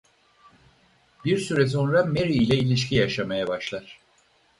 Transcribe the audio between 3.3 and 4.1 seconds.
başlar.